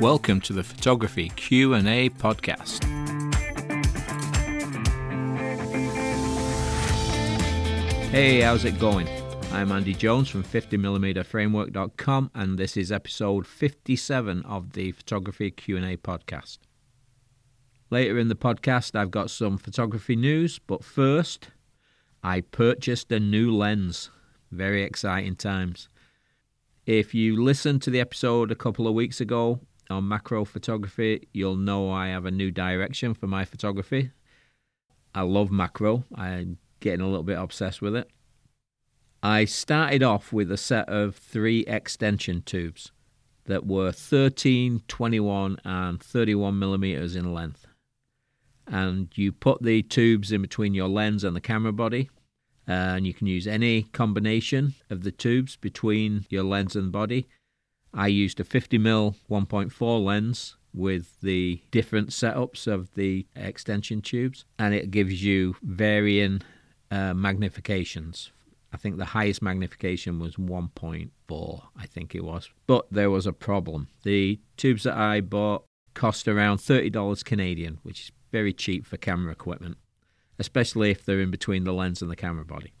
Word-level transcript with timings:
Welcome 0.00 0.42
to 0.42 0.52
the 0.52 0.62
Photography 0.62 1.30
Q&A 1.36 2.10
podcast. 2.10 2.84
Hey, 8.10 8.42
how's 8.42 8.66
it 8.66 8.78
going? 8.78 9.08
I'm 9.52 9.72
Andy 9.72 9.94
Jones 9.94 10.28
from 10.28 10.44
50mmframework.com 10.44 12.30
and 12.34 12.58
this 12.58 12.76
is 12.76 12.92
episode 12.92 13.46
57 13.46 14.42
of 14.42 14.74
the 14.74 14.92
Photography 14.92 15.50
Q&A 15.50 15.96
podcast. 15.96 16.58
Later 17.88 18.18
in 18.18 18.28
the 18.28 18.36
podcast 18.36 18.94
I've 18.94 19.10
got 19.10 19.30
some 19.30 19.56
photography 19.56 20.14
news, 20.14 20.58
but 20.58 20.84
first 20.84 21.48
I 22.22 22.42
purchased 22.42 23.10
a 23.12 23.18
new 23.18 23.50
lens. 23.50 24.10
Very 24.50 24.82
exciting 24.82 25.36
times. 25.36 25.88
If 26.84 27.14
you 27.14 27.42
listened 27.42 27.80
to 27.82 27.90
the 27.90 28.00
episode 28.00 28.52
a 28.52 28.56
couple 28.56 28.86
of 28.86 28.92
weeks 28.92 29.22
ago 29.22 29.60
on 29.90 30.08
macro 30.08 30.44
photography, 30.44 31.28
you'll 31.32 31.56
know 31.56 31.90
I 31.90 32.08
have 32.08 32.26
a 32.26 32.30
new 32.30 32.50
direction 32.50 33.14
for 33.14 33.26
my 33.26 33.44
photography. 33.44 34.10
I 35.14 35.22
love 35.22 35.50
macro. 35.50 36.04
I'm 36.14 36.58
getting 36.80 37.00
a 37.00 37.08
little 37.08 37.22
bit 37.22 37.38
obsessed 37.38 37.80
with 37.80 37.96
it. 37.96 38.10
I 39.22 39.44
started 39.44 40.02
off 40.02 40.32
with 40.32 40.52
a 40.52 40.56
set 40.56 40.88
of 40.88 41.16
three 41.16 41.60
extension 41.60 42.42
tubes 42.42 42.92
that 43.46 43.66
were 43.66 43.92
13, 43.92 44.82
21, 44.86 45.58
and 45.64 46.02
31 46.02 46.58
millimeters 46.58 47.16
in 47.16 47.32
length. 47.32 47.66
And 48.66 49.08
you 49.14 49.32
put 49.32 49.62
the 49.62 49.82
tubes 49.82 50.32
in 50.32 50.42
between 50.42 50.74
your 50.74 50.88
lens 50.88 51.24
and 51.24 51.34
the 51.34 51.40
camera 51.40 51.72
body, 51.72 52.10
and 52.66 53.06
you 53.06 53.14
can 53.14 53.26
use 53.26 53.46
any 53.46 53.84
combination 53.84 54.74
of 54.90 55.02
the 55.02 55.12
tubes 55.12 55.56
between 55.56 56.26
your 56.28 56.42
lens 56.42 56.74
and 56.74 56.90
body. 56.90 57.28
I 57.96 58.08
used 58.08 58.38
a 58.40 58.44
50mm 58.44 59.16
1.4 59.30 60.04
lens 60.04 60.56
with 60.74 61.20
the 61.22 61.62
different 61.70 62.10
setups 62.10 62.66
of 62.66 62.94
the 62.94 63.26
extension 63.34 64.02
tubes, 64.02 64.44
and 64.58 64.74
it 64.74 64.90
gives 64.90 65.24
you 65.24 65.56
varying 65.62 66.42
uh, 66.90 67.14
magnifications. 67.14 68.30
I 68.72 68.76
think 68.76 68.98
the 68.98 69.06
highest 69.06 69.40
magnification 69.40 70.18
was 70.18 70.36
1.4, 70.36 71.62
I 71.76 71.86
think 71.86 72.14
it 72.14 72.22
was. 72.24 72.50
But 72.66 72.86
there 72.90 73.10
was 73.10 73.26
a 73.26 73.32
problem. 73.32 73.88
The 74.02 74.38
tubes 74.56 74.82
that 74.82 74.98
I 74.98 75.22
bought 75.22 75.64
cost 75.94 76.28
around 76.28 76.58
$30 76.58 77.24
Canadian, 77.24 77.78
which 77.82 78.00
is 78.02 78.12
very 78.30 78.52
cheap 78.52 78.84
for 78.84 78.98
camera 78.98 79.32
equipment 79.32 79.78
especially 80.38 80.90
if 80.90 81.04
they're 81.04 81.20
in 81.20 81.30
between 81.30 81.64
the 81.64 81.72
lens 81.72 82.02
and 82.02 82.10
the 82.10 82.16
camera 82.16 82.44
body. 82.44 82.72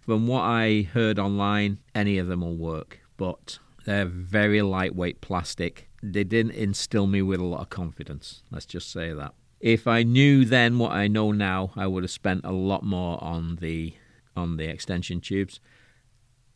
From 0.00 0.26
what 0.26 0.42
I 0.42 0.82
heard 0.92 1.18
online, 1.18 1.78
any 1.94 2.18
of 2.18 2.26
them 2.26 2.40
will 2.40 2.56
work, 2.56 3.00
but 3.16 3.58
they're 3.84 4.06
very 4.06 4.62
lightweight 4.62 5.20
plastic. 5.20 5.88
They 6.02 6.24
didn't 6.24 6.52
instill 6.52 7.06
me 7.06 7.22
with 7.22 7.40
a 7.40 7.44
lot 7.44 7.60
of 7.60 7.70
confidence, 7.70 8.42
let's 8.50 8.66
just 8.66 8.90
say 8.90 9.12
that. 9.12 9.34
If 9.60 9.86
I 9.86 10.02
knew 10.02 10.44
then 10.44 10.78
what 10.78 10.90
I 10.92 11.06
know 11.06 11.30
now, 11.30 11.70
I 11.76 11.86
would 11.86 12.02
have 12.02 12.10
spent 12.10 12.44
a 12.44 12.50
lot 12.50 12.82
more 12.82 13.22
on 13.22 13.56
the 13.60 13.94
on 14.34 14.56
the 14.56 14.64
extension 14.64 15.20
tubes 15.20 15.60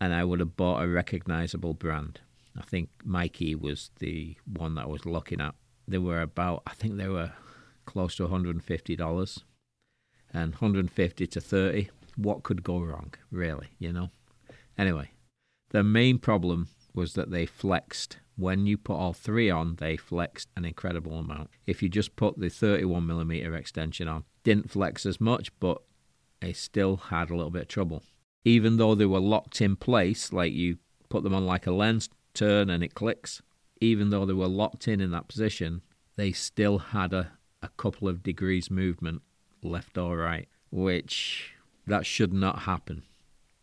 and 0.01 0.13
I 0.15 0.25
would 0.25 0.41
have 0.41 0.57
bought 0.57 0.83
a 0.83 0.89
recognizable 0.89 1.75
brand. 1.75 2.21
I 2.59 2.63
think 2.63 2.89
Meike 3.05 3.55
was 3.61 3.91
the 3.99 4.37
one 4.47 4.75
that 4.75 4.85
I 4.85 4.89
was 4.89 5.07
looking 5.07 5.41
at. 5.41 5.55
They 5.87 5.99
were 5.99 6.21
about 6.21 6.63
I 6.67 6.75
think 6.75 6.97
they 6.97 7.09
were 7.09 7.33
close 7.85 8.17
to 8.17 8.27
$150 8.27 9.43
and 10.33 10.53
150 10.53 11.27
to 11.27 11.41
30. 11.41 11.89
What 12.17 12.43
could 12.43 12.65
go 12.65 12.81
wrong, 12.81 13.15
really, 13.31 13.69
you 13.79 13.93
know? 13.93 14.11
Anyway, 14.77 15.11
the 15.71 15.85
main 15.85 16.19
problem 16.19 16.69
was 16.97 17.13
that 17.13 17.31
they 17.31 17.47
flexed. 17.47 18.19
When 18.37 18.67
you 18.67 18.77
put 18.77 18.95
all 18.95 19.13
three 19.13 19.51
on, 19.51 19.77
they 19.77 19.97
flexed 19.97 20.49
an 20.57 20.65
incredible 20.65 21.19
amount. 21.19 21.51
If 21.67 21.83
you 21.83 21.89
just 21.89 22.17
put 22.17 22.39
the 22.39 22.47
31mm 22.47 23.57
extension 23.57 24.09
on, 24.09 24.25
didn't 24.43 24.71
flex 24.71 25.07
as 25.07 25.21
much, 25.21 25.51
but 25.61 25.83
they 26.41 26.53
still 26.53 26.97
had 26.97 27.31
a 27.31 27.37
little 27.37 27.51
bit 27.51 27.63
of 27.63 27.69
trouble. 27.69 28.03
Even 28.45 28.77
though 28.77 28.95
they 28.95 29.07
were 29.07 29.21
locked 29.21 29.61
in 29.61 29.77
place, 29.77 30.33
like 30.33 30.53
you 30.53 30.79
put 31.09 31.23
them 31.23 31.35
on 31.35 31.47
like 31.47 31.67
a 31.67 31.71
lens 31.71 32.09
turn 32.35 32.71
and 32.71 32.83
it 32.83 32.95
clicks, 32.95 33.43
even 33.81 34.11
though 34.11 34.25
they 34.25 34.33
were 34.33 34.49
locked 34.49 34.89
in 34.89 35.01
in 35.01 35.11
that 35.11 35.29
position, 35.29 35.83
they 36.17 36.33
still 36.33 36.79
had 36.79 37.13
a, 37.13 37.33
a 37.63 37.69
couple 37.77 38.09
of 38.09 38.23
degrees 38.23 38.71
movement 38.71 39.23
left 39.63 39.99
or 39.99 40.17
right, 40.19 40.49
which 40.71 41.55
that 41.87 42.07
should 42.07 42.33
not 42.33 42.61
happen. 42.61 43.03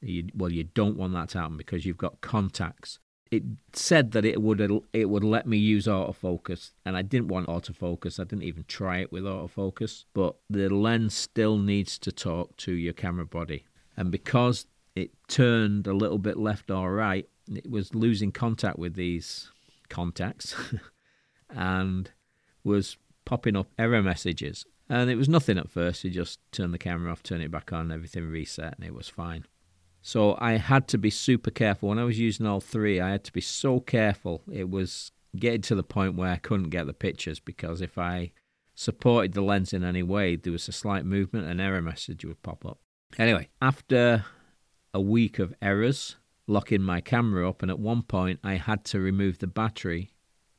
You, 0.02 0.28
well, 0.36 0.52
you 0.52 0.66
don't 0.66 0.98
want 0.98 1.14
that 1.14 1.30
to 1.30 1.40
happen 1.40 1.58
because 1.58 1.86
you've 1.86 1.98
got 1.98 2.22
contacts. 2.22 3.00
It 3.34 3.44
said 3.74 4.12
that 4.12 4.26
it 4.26 4.44
would 4.44 4.62
it 4.94 5.06
would 5.10 5.24
let 5.24 5.48
me 5.48 5.58
use 5.58 5.88
autofocus, 5.88 6.74
and 6.86 6.96
I 6.96 7.02
didn't 7.02 7.30
want 7.30 7.48
autofocus. 7.48 8.20
I 8.20 8.26
didn't 8.26 8.44
even 8.44 8.64
try 8.68 9.00
it 9.00 9.12
with 9.12 9.24
autofocus. 9.24 10.06
But 10.14 10.36
the 10.52 10.70
lens 10.70 11.16
still 11.16 11.58
needs 11.58 11.98
to 11.98 12.12
talk 12.12 12.56
to 12.58 12.74
your 12.74 12.94
camera 12.94 13.26
body, 13.26 13.66
and 13.98 14.12
because 14.12 14.68
it 14.96 15.10
turned 15.28 15.88
a 15.88 15.94
little 15.94 16.20
bit 16.20 16.38
left 16.38 16.70
or 16.70 16.94
right, 16.94 17.28
it 17.48 17.72
was 17.72 17.96
losing 17.96 18.32
contact 18.32 18.78
with 18.78 18.94
these 18.94 19.50
contacts, 19.90 20.56
and 21.50 22.12
was 22.64 22.98
popping 23.26 23.56
up 23.56 23.72
error 23.80 24.04
messages. 24.04 24.64
And 24.90 25.10
it 25.10 25.16
was 25.16 25.28
nothing 25.28 25.58
at 25.58 25.72
first. 25.72 26.04
You 26.04 26.12
just 26.12 26.40
turn 26.52 26.70
the 26.70 26.78
camera 26.78 27.12
off, 27.12 27.24
turn 27.24 27.42
it 27.42 27.50
back 27.50 27.74
on, 27.74 27.92
everything 27.92 28.30
reset, 28.30 28.76
and 28.76 28.86
it 28.86 28.94
was 28.94 29.10
fine. 29.10 29.46
So 30.06 30.38
I 30.40 30.58
had 30.58 30.90
to 30.90 30.98
be 30.98 31.10
super 31.10 31.50
careful. 31.50 31.90
When 31.90 31.98
I 31.98 32.04
was 32.04 32.20
using 32.20 32.46
all 32.46 32.60
three, 32.60 33.00
I 33.00 33.12
had 33.12 33.24
to 33.24 33.32
be 33.32 33.42
so 33.42 33.80
careful. 33.80 34.44
It 34.52 34.70
was 34.70 35.14
getting 35.40 35.62
to 35.62 35.76
the 35.76 35.84
point 35.84 36.16
where 36.16 36.30
I 36.30 36.36
couldn't 36.36 36.70
get 36.70 36.88
the 36.88 36.94
pictures 36.94 37.40
because 37.40 37.80
if 37.80 37.98
I 37.98 38.34
supported 38.76 39.32
the 39.32 39.42
lens 39.42 39.72
in 39.72 39.86
any 39.86 40.04
way, 40.04 40.36
there 40.36 40.52
was 40.52 40.68
a 40.68 40.74
slight 40.74 41.06
movement, 41.06 41.48
an 41.48 41.62
error 41.62 41.82
message 41.82 42.26
would 42.26 42.44
pop 42.44 42.66
up. 42.66 42.80
Anyway, 43.18 43.48
after 43.62 44.26
a 44.94 45.00
week 45.00 45.40
of 45.40 45.54
errors, 45.62 46.18
locking 46.48 46.82
my 46.82 47.00
camera 47.00 47.48
up, 47.50 47.62
and 47.62 47.72
at 47.72 47.80
one 47.80 48.02
point 48.02 48.42
I 48.44 48.56
had 48.56 48.84
to 48.86 49.00
remove 49.00 49.40
the 49.40 49.48
battery 49.48 50.12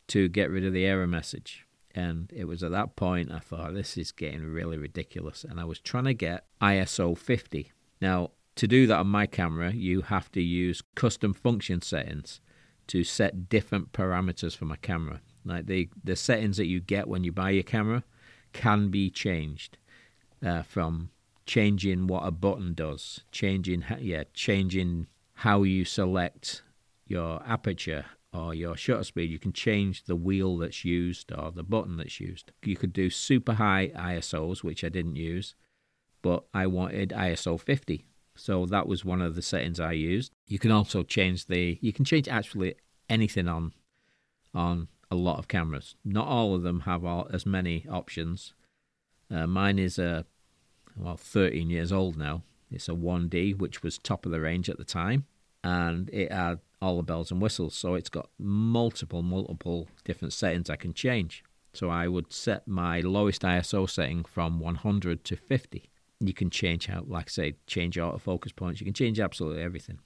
to 0.09 0.29
get 0.29 0.51
rid 0.51 0.65
of 0.65 0.73
the 0.73 0.87
error 0.87 1.07
message. 1.07 1.67
And 1.95 2.33
it 2.35 2.47
was 2.47 2.63
at 2.63 2.71
that 2.71 2.97
point 2.97 3.31
I 3.31 3.41
thought, 3.41 3.75
this 3.75 3.99
is 3.99 4.11
getting 4.11 4.43
really 4.43 4.79
ridiculous. 4.79 5.45
And 5.45 5.61
I 5.61 5.65
was 5.65 5.81
trying 5.81 6.05
to 6.05 6.15
get 6.15 6.47
ISO 6.63 7.17
50. 7.17 7.73
Now, 8.01 8.31
to 8.57 8.69
do 8.69 8.87
that 8.87 8.99
on 8.99 9.07
my 9.09 9.27
camera, 9.27 9.73
you 9.73 10.03
have 10.03 10.31
to 10.33 10.43
use 10.43 10.83
custom 10.95 11.35
function 11.35 11.83
settings 11.83 12.41
to 12.87 13.03
set 13.03 13.49
different 13.49 13.93
parameters 13.93 14.57
for 14.57 14.65
my 14.67 14.77
camera. 14.77 15.21
Like 15.45 15.67
the, 15.67 15.89
the 16.03 16.17
settings 16.17 16.57
that 16.57 16.67
you 16.67 16.81
get 16.81 17.09
when 17.09 17.25
you 17.25 17.33
buy 17.33 17.51
your 17.51 17.63
camera 17.63 18.05
can 18.53 18.89
be 18.89 19.11
changed 19.11 19.79
uh, 20.45 20.63
from 20.63 21.11
changing 21.47 22.07
what 22.07 22.27
a 22.27 22.31
button 22.31 22.75
does, 22.75 23.21
changing 23.33 23.85
yeah, 23.99 24.25
changing 24.33 25.09
how 25.35 25.63
you 25.63 25.85
select 25.85 26.63
your 27.07 27.43
aperture, 27.47 28.07
or 28.35 28.53
your 28.53 28.77
shutter 28.77 29.05
speed, 29.05 29.31
you 29.31 29.39
can 29.39 29.53
change 29.53 30.05
the 30.05 30.17
wheel 30.17 30.59
that's 30.59 30.85
used 30.85 31.33
or 31.33 31.53
the 31.53 31.63
button 31.63 31.97
that's 31.97 32.21
used. 32.21 32.51
You 32.65 32.77
could 32.77 32.93
do 32.93 33.09
super 33.09 33.55
high 33.55 33.93
ISOs, 33.95 34.65
which 34.65 34.83
I 34.83 34.89
didn't 34.89 35.17
use, 35.17 35.55
but 36.21 36.45
I 36.53 36.67
wanted 36.67 37.11
ISO 37.11 37.61
50. 37.61 38.05
So 38.37 38.67
that 38.67 38.87
was 38.87 39.05
one 39.05 39.23
of 39.23 39.35
the 39.35 39.43
settings 39.43 39.79
I 39.79 39.93
used. 39.93 40.33
You 40.47 40.59
can 40.59 40.71
also 40.71 41.03
change 41.03 41.47
the 41.47 41.79
you 41.81 41.93
can 41.93 42.05
change 42.05 42.29
actually 42.29 42.75
anything 43.09 43.49
on 43.49 43.73
on 44.55 44.89
a 45.11 45.15
lot 45.15 45.39
of 45.39 45.49
cameras. 45.49 45.95
Not 46.05 46.27
all 46.27 46.55
of 46.55 46.63
them 46.63 46.81
have 46.81 47.05
all, 47.05 47.29
as 47.33 47.47
many 47.47 47.87
options. 47.89 48.53
Uh, 49.31 49.47
mine 49.47 49.79
is 49.79 49.99
a 49.99 50.25
well 50.97 51.17
13 51.17 51.71
years 51.71 51.93
old 51.93 52.17
now. 52.17 52.43
It's 52.71 52.89
a 52.89 52.93
1D, 52.93 53.57
which 53.59 53.83
was 53.83 53.99
top 53.99 54.27
of 54.27 54.33
the 54.33 54.41
range 54.41 54.69
at 54.69 54.79
the 54.79 54.85
time, 54.85 55.27
and 55.63 56.11
it 56.11 56.33
had 56.33 56.59
all 56.83 56.97
the 56.97 57.03
bells 57.03 57.31
and 57.31 57.41
whistles. 57.41 57.75
So 57.75 57.95
it's 57.95 58.09
got 58.09 58.31
multiple, 58.39 59.23
multiple 59.23 59.89
different 60.05 60.33
settings 60.33 60.69
I 60.69 60.77
can 60.77 60.93
change. 60.93 61.45
So 61.73 61.89
I 61.89 62.09
would 62.09 62.33
set 62.33 62.67
my 62.69 63.01
lowest 63.01 63.43
ISO 63.43 63.89
setting 63.89 64.25
from 64.25 64.61
100 64.61 65.25
to 65.25 65.37
50. 65.37 65.91
You 66.27 66.35
can 66.35 66.51
change 66.51 66.87
how, 66.87 67.05
like 67.07 67.29
I 67.29 67.31
say, 67.31 67.55
change 67.67 67.97
autofocus 67.97 68.55
points. 68.55 68.81
You 68.81 68.85
can 68.85 68.95
change 68.95 69.21
absolutely 69.21 69.63
everything. 69.63 69.99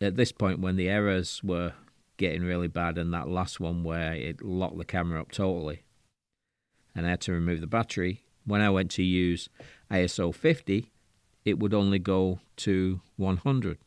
At 0.00 0.16
this 0.16 0.32
point, 0.32 0.60
when 0.60 0.76
the 0.76 0.88
errors 0.88 1.42
were 1.44 1.72
getting 2.16 2.42
really 2.42 2.68
bad, 2.68 2.98
and 2.98 3.12
that 3.12 3.28
last 3.28 3.60
one 3.60 3.84
where 3.84 4.14
it 4.14 4.42
locked 4.42 4.78
the 4.78 4.84
camera 4.84 5.20
up 5.20 5.32
totally, 5.32 5.82
and 6.94 7.06
I 7.06 7.10
had 7.10 7.20
to 7.22 7.32
remove 7.32 7.60
the 7.60 7.66
battery, 7.66 8.22
when 8.44 8.60
I 8.60 8.70
went 8.70 8.90
to 8.92 9.02
use 9.02 9.48
ISO 9.90 10.34
50, 10.34 10.90
it 11.44 11.58
would 11.58 11.74
only 11.74 11.98
go 11.98 12.40
to 12.56 13.00
100, 13.16 13.78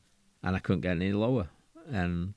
and 0.43 0.55
I 0.55 0.59
couldn't 0.59 0.81
get 0.81 0.91
any 0.91 1.13
lower 1.13 1.49
and 1.89 2.33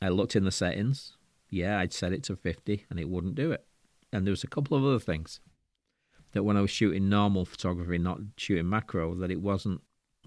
I 0.00 0.08
looked 0.08 0.36
in 0.36 0.44
the 0.44 0.50
settings. 0.50 1.12
Yeah, 1.50 1.78
I'd 1.78 1.92
set 1.92 2.12
it 2.12 2.22
to 2.24 2.36
50 2.36 2.86
and 2.90 2.98
it 2.98 3.08
wouldn't 3.08 3.34
do 3.34 3.52
it. 3.52 3.64
And 4.12 4.26
there 4.26 4.32
was 4.32 4.44
a 4.44 4.48
couple 4.48 4.76
of 4.76 4.84
other 4.84 4.98
things 4.98 5.40
that 6.32 6.42
when 6.42 6.56
I 6.56 6.60
was 6.60 6.70
shooting 6.70 7.08
normal 7.08 7.44
photography, 7.44 7.98
not 7.98 8.20
shooting 8.36 8.68
macro, 8.68 9.14
that 9.14 9.30
it 9.30 9.40
wasn't 9.40 9.80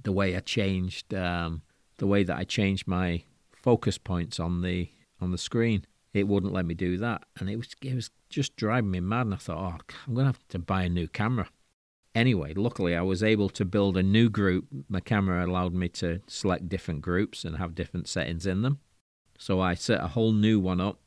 the 0.03 0.11
way 0.11 0.35
I 0.35 0.39
changed 0.39 1.13
um, 1.13 1.61
the 1.97 2.07
way 2.07 2.23
that 2.23 2.37
I 2.37 2.43
changed 2.45 2.87
my 2.87 3.23
focus 3.51 3.97
points 3.97 4.39
on 4.39 4.61
the 4.61 4.89
on 5.21 5.31
the 5.31 5.37
screen. 5.37 5.85
it 6.13 6.27
wouldn't 6.27 6.53
let 6.53 6.65
me 6.65 6.73
do 6.73 6.97
that. 6.97 7.23
And 7.37 7.49
it 7.49 7.57
was, 7.57 7.75
it 7.81 7.93
was 7.93 8.09
just 8.29 8.55
driving 8.55 8.91
me 8.91 8.99
mad. 8.99 9.27
And 9.27 9.33
I 9.33 9.37
thought, 9.37 9.57
oh, 9.57 9.95
I'm 10.07 10.15
to 10.15 10.23
have 10.23 10.47
to 10.49 10.59
buy 10.59 10.83
a 10.83 10.89
new 10.89 11.07
camera. 11.07 11.49
Anyway, 12.15 12.53
luckily, 12.53 12.95
I 12.95 13.01
was 13.01 13.21
able 13.21 13.49
to 13.49 13.65
build 13.65 13.95
a 13.95 14.03
new 14.03 14.29
group. 14.29 14.65
My 14.87 14.99
camera 14.99 15.45
allowed 15.45 15.73
me 15.73 15.89
to 15.89 16.21
select 16.27 16.69
different 16.69 17.01
groups 17.01 17.45
and 17.45 17.57
have 17.57 17.75
different 17.75 18.07
settings 18.07 18.45
in 18.45 18.61
them. 18.63 18.79
So 19.37 19.61
I 19.61 19.75
set 19.75 20.01
a 20.01 20.07
whole 20.07 20.31
new 20.31 20.59
one 20.59 20.81
up 20.81 20.99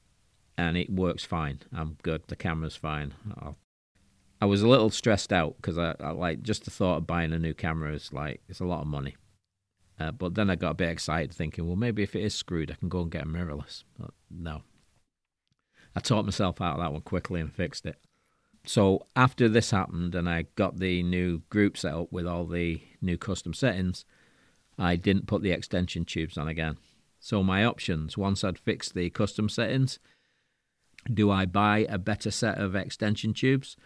and 0.56 0.76
it 0.76 0.90
works 0.90 1.24
fine. 1.24 1.60
I'm 1.74 1.96
good. 2.02 2.22
The 2.28 2.36
camera's 2.36 2.76
fine. 2.76 3.14
I'll, 3.36 3.56
i 4.42 4.44
was 4.44 4.60
a 4.60 4.68
little 4.68 4.90
stressed 4.90 5.32
out 5.32 5.54
because 5.56 5.78
I, 5.78 5.94
I, 6.00 6.10
like 6.10 6.42
just 6.42 6.64
the 6.64 6.72
thought 6.72 6.96
of 6.96 7.06
buying 7.06 7.32
a 7.32 7.38
new 7.38 7.54
camera 7.54 7.94
is 7.94 8.12
like 8.12 8.40
it's 8.48 8.58
a 8.58 8.64
lot 8.64 8.80
of 8.80 8.88
money. 8.88 9.14
Uh, 10.00 10.10
but 10.10 10.34
then 10.34 10.50
I 10.50 10.56
got 10.56 10.72
a 10.72 10.74
bit 10.74 10.88
excited, 10.88 11.32
thinking, 11.32 11.64
well, 11.64 11.76
maybe 11.76 12.02
if 12.02 12.16
it 12.16 12.24
is 12.24 12.34
screwed, 12.34 12.72
I 12.72 12.74
can 12.74 12.88
go 12.88 13.02
and 13.02 13.10
get 13.10 13.22
a 13.22 13.26
mirrorless. 13.26 13.84
But 13.96 14.10
no, 14.28 14.62
I 15.94 16.00
taught 16.00 16.24
myself 16.24 16.60
out 16.60 16.74
of 16.74 16.80
that 16.80 16.92
one 16.92 17.02
quickly 17.02 17.40
and 17.40 17.54
fixed 17.54 17.86
it. 17.86 17.98
So 18.64 19.06
after 19.14 19.48
this 19.48 19.70
happened, 19.70 20.16
and 20.16 20.28
I 20.28 20.46
got 20.56 20.80
the 20.80 21.04
new 21.04 21.42
group 21.50 21.76
set 21.76 21.94
up 21.94 22.10
with 22.10 22.26
all 22.26 22.46
the 22.46 22.80
new 23.00 23.16
custom 23.16 23.54
settings, 23.54 24.04
I 24.76 24.96
didn't 24.96 25.28
put 25.28 25.42
the 25.42 25.52
extension 25.52 26.04
tubes 26.04 26.36
on 26.36 26.48
again. 26.48 26.78
So 27.20 27.44
my 27.44 27.64
options, 27.64 28.18
once 28.18 28.42
I'd 28.42 28.58
fixed 28.58 28.94
the 28.94 29.08
custom 29.10 29.48
settings, 29.48 30.00
do 31.12 31.30
I 31.30 31.46
buy 31.46 31.86
a 31.88 31.98
better 31.98 32.32
set 32.32 32.58
of 32.58 32.74
extension 32.74 33.34
tubes, 33.34 33.76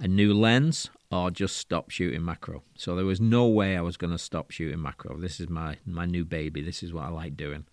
a 0.00 0.08
new 0.08 0.34
lens, 0.34 0.90
or 1.12 1.30
just 1.30 1.56
stop 1.56 1.90
shooting 1.90 2.24
macro? 2.24 2.62
So 2.74 2.96
there 2.96 3.04
was 3.04 3.20
no 3.20 3.46
way 3.46 3.76
I 3.76 3.82
was 3.82 3.96
going 3.96 4.12
to 4.12 4.18
stop 4.18 4.50
shooting 4.50 4.82
macro. 4.82 5.16
This 5.18 5.38
is 5.38 5.48
my, 5.48 5.76
my 5.86 6.06
new 6.06 6.24
baby. 6.24 6.62
This 6.62 6.82
is 6.82 6.92
what 6.92 7.04
I 7.04 7.08
like 7.08 7.36
doing. 7.36 7.66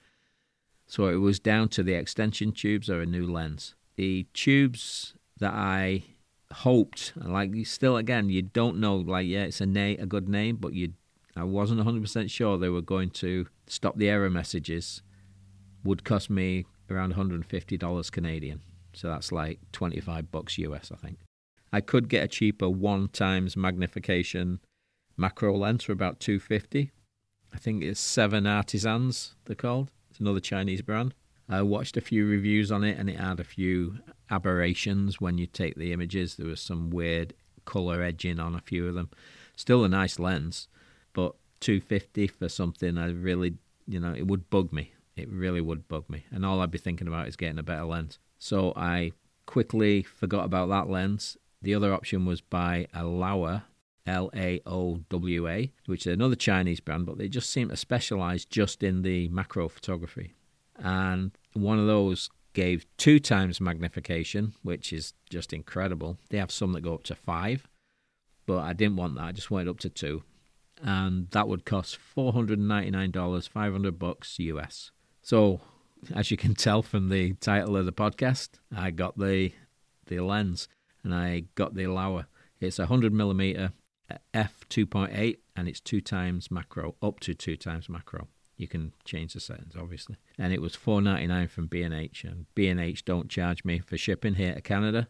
So 0.87 1.07
it 1.07 1.15
was 1.15 1.39
down 1.39 1.69
to 1.69 1.83
the 1.83 1.93
extension 1.93 2.51
tubes 2.51 2.89
or 2.89 3.01
a 3.01 3.05
new 3.05 3.25
lens. 3.25 3.75
The 3.95 4.27
tubes 4.33 5.13
that 5.39 5.53
I 5.53 6.03
hoped, 6.51 7.13
like 7.17 7.51
still 7.65 7.97
again, 7.97 8.29
you 8.29 8.41
don't 8.41 8.77
know. 8.79 8.95
Like 8.95 9.27
yeah, 9.27 9.43
it's 9.43 9.61
a 9.61 9.65
name, 9.65 9.99
a 9.99 10.05
good 10.05 10.29
name, 10.29 10.57
but 10.57 10.73
you, 10.73 10.93
I 11.35 11.43
wasn't 11.43 11.81
100% 11.81 12.29
sure 12.29 12.57
they 12.57 12.69
were 12.69 12.81
going 12.81 13.09
to 13.11 13.47
stop 13.67 13.97
the 13.97 14.09
error 14.09 14.29
messages. 14.29 15.01
Would 15.83 16.03
cost 16.03 16.29
me 16.29 16.65
around 16.89 17.15
$150 17.15 18.11
Canadian. 18.11 18.61
So 18.93 19.09
that's 19.09 19.31
like 19.31 19.59
25 19.73 20.31
bucks 20.31 20.57
US, 20.57 20.91
I 20.91 20.95
think. 20.95 21.17
I 21.71 21.81
could 21.81 22.09
get 22.09 22.23
a 22.23 22.27
cheaper 22.27 22.69
one 22.69 23.09
times 23.09 23.57
magnification 23.57 24.59
macro 25.17 25.55
lens 25.55 25.83
for 25.83 25.91
about 25.91 26.19
250. 26.19 26.91
I 27.53 27.57
think 27.57 27.83
it's 27.83 27.99
Seven 27.99 28.45
Artisans, 28.45 29.35
they're 29.45 29.55
called. 29.55 29.91
It's 30.09 30.19
another 30.19 30.39
Chinese 30.39 30.81
brand. 30.81 31.13
I 31.49 31.61
watched 31.61 31.97
a 31.97 32.01
few 32.01 32.27
reviews 32.27 32.71
on 32.71 32.83
it 32.83 32.97
and 32.97 33.09
it 33.09 33.19
had 33.19 33.39
a 33.39 33.45
few 33.45 33.99
aberrations 34.29 35.21
when 35.21 35.37
you 35.37 35.47
take 35.47 35.75
the 35.75 35.93
images. 35.93 36.35
There 36.35 36.47
was 36.47 36.59
some 36.59 36.89
weird 36.89 37.33
color 37.65 38.01
edging 38.01 38.39
on 38.39 38.53
a 38.53 38.61
few 38.61 38.87
of 38.87 38.95
them. 38.95 39.09
Still 39.55 39.83
a 39.83 39.89
nice 39.89 40.19
lens, 40.19 40.67
but 41.13 41.35
250 41.61 42.27
for 42.27 42.49
something 42.49 42.97
I 42.97 43.09
really, 43.11 43.55
you 43.87 43.99
know, 43.99 44.13
it 44.13 44.27
would 44.27 44.49
bug 44.49 44.73
me. 44.73 44.91
It 45.15 45.29
really 45.29 45.61
would 45.61 45.87
bug 45.87 46.09
me. 46.09 46.25
And 46.31 46.45
all 46.45 46.61
I'd 46.61 46.71
be 46.71 46.77
thinking 46.77 47.07
about 47.07 47.27
is 47.27 47.35
getting 47.35 47.57
a 47.57 47.63
better 47.63 47.85
lens. 47.85 48.19
So 48.37 48.73
I 48.75 49.13
quickly 49.45 50.03
forgot 50.03 50.45
about 50.45 50.69
that 50.69 50.89
lens. 50.89 51.37
The 51.67 51.75
other 51.75 51.93
option 51.93 52.25
was 52.25 52.39
by 52.39 52.87
a 52.93 53.01
Laowa, 53.01 53.63
L 54.05 54.31
A 54.33 54.61
O 54.65 55.01
W 55.09 55.49
A, 55.49 55.69
which 55.85 56.07
is 56.07 56.13
another 56.13 56.37
Chinese 56.37 56.79
brand, 56.79 57.05
but 57.05 57.17
they 57.17 57.27
just 57.27 57.49
seem 57.49 57.67
to 57.67 57.75
specialize 57.75 58.45
just 58.45 58.83
in 58.83 59.01
the 59.01 59.27
macro 59.27 59.67
photography. 59.67 60.33
And 60.77 61.31
one 61.51 61.77
of 61.77 61.85
those 61.85 62.29
gave 62.53 62.85
two 62.95 63.19
times 63.19 63.59
magnification, 63.59 64.53
which 64.63 64.93
is 64.93 65.13
just 65.29 65.51
incredible. 65.51 66.17
They 66.29 66.37
have 66.37 66.53
some 66.53 66.71
that 66.71 66.83
go 66.83 66.93
up 66.93 67.03
to 67.03 67.15
five, 67.15 67.67
but 68.45 68.59
I 68.59 68.71
didn't 68.71 68.95
want 68.95 69.15
that. 69.15 69.25
I 69.25 69.31
just 69.33 69.51
wanted 69.51 69.67
up 69.67 69.79
to 69.79 69.89
two. 69.89 70.23
And 70.81 71.29
that 71.31 71.49
would 71.49 71.65
cost 71.65 71.99
$499, 72.15 73.49
500 73.49 73.99
bucks 73.99 74.39
US. 74.39 74.91
So, 75.21 75.59
as 76.15 76.31
you 76.31 76.37
can 76.37 76.55
tell 76.55 76.81
from 76.81 77.09
the 77.09 77.33
title 77.33 77.75
of 77.75 77.85
the 77.85 77.91
podcast, 77.91 78.51
I 78.73 78.91
got 78.91 79.19
the 79.19 79.51
the 80.05 80.21
lens 80.21 80.69
and 81.07 81.15
I 81.15 81.45
got 81.55 81.73
the 81.73 81.83
Laowa. 81.83 82.25
It's 82.59 82.79
a 82.79 82.83
100 82.83 83.13
millimeter 83.13 83.71
uh, 84.11 84.17
f 84.33 84.65
2.8 84.69 85.37
and 85.55 85.69
it's 85.69 85.79
two 85.79 86.01
times 86.01 86.51
macro, 86.51 86.95
up 87.01 87.21
to 87.21 87.33
two 87.33 87.55
times 87.55 87.87
macro. 87.87 88.27
You 88.57 88.67
can 88.67 88.91
change 89.05 89.33
the 89.33 89.39
settings, 89.39 89.75
obviously. 89.79 90.17
And 90.37 90.51
it 90.51 90.61
was 90.61 90.75
4.99 90.75 91.49
from 91.49 91.67
B&H, 91.67 92.25
and 92.25 92.47
B&H 92.55 93.05
don't 93.05 93.29
charge 93.29 93.63
me 93.63 93.79
for 93.79 93.97
shipping 93.97 94.33
here 94.33 94.53
to 94.55 94.61
Canada. 94.61 95.07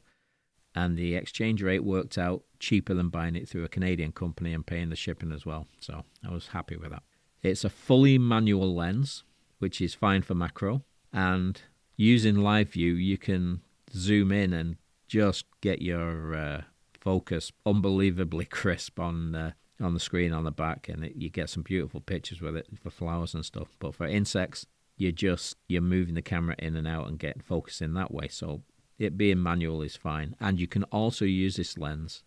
And 0.75 0.97
the 0.97 1.15
exchange 1.15 1.63
rate 1.63 1.83
worked 1.83 2.17
out 2.17 2.43
cheaper 2.59 2.93
than 2.93 3.09
buying 3.09 3.35
it 3.35 3.49
through 3.49 3.63
a 3.63 3.69
Canadian 3.69 4.11
company 4.11 4.53
and 4.53 4.65
paying 4.65 4.89
the 4.89 4.95
shipping 4.95 5.31
as 5.31 5.45
well. 5.45 5.65
So 5.79 6.03
I 6.27 6.31
was 6.31 6.49
happy 6.49 6.75
with 6.75 6.91
that. 6.91 7.03
It's 7.41 7.63
a 7.63 7.69
fully 7.69 8.19
manual 8.19 8.75
lens, 8.75 9.23
which 9.57 9.81
is 9.81 9.95
fine 9.95 10.21
for 10.21 10.35
macro. 10.35 10.83
And 11.11 11.59
using 11.95 12.35
live 12.35 12.69
view, 12.69 12.93
you 12.93 13.17
can 13.17 13.61
zoom 13.95 14.31
in 14.31 14.53
and 14.53 14.75
just 15.07 15.45
get 15.61 15.81
your 15.81 16.35
uh, 16.35 16.61
focus 16.99 17.51
unbelievably 17.65 18.45
crisp 18.49 18.99
on 18.99 19.35
uh, 19.35 19.51
on 19.79 19.93
the 19.93 19.99
screen 19.99 20.33
on 20.33 20.43
the 20.43 20.51
back, 20.51 20.89
and 20.89 21.03
it, 21.05 21.15
you 21.15 21.29
get 21.29 21.49
some 21.49 21.63
beautiful 21.63 22.01
pictures 22.01 22.41
with 22.41 22.55
it 22.55 22.67
for 22.81 22.89
flowers 22.89 23.33
and 23.33 23.45
stuff. 23.45 23.69
But 23.79 23.95
for 23.95 24.07
insects, 24.07 24.65
you're 24.97 25.11
just 25.11 25.57
you're 25.67 25.81
moving 25.81 26.15
the 26.15 26.21
camera 26.21 26.55
in 26.59 26.75
and 26.75 26.87
out 26.87 27.07
and 27.07 27.19
getting 27.19 27.41
focus 27.41 27.81
in 27.81 27.93
that 27.93 28.11
way. 28.11 28.27
So 28.27 28.63
it 28.97 29.17
being 29.17 29.41
manual 29.41 29.81
is 29.81 29.95
fine, 29.95 30.35
and 30.39 30.59
you 30.59 30.67
can 30.67 30.83
also 30.85 31.25
use 31.25 31.57
this 31.57 31.77
lens 31.77 32.23